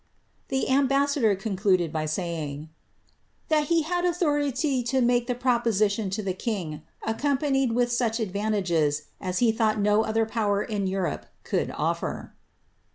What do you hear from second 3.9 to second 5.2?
authority to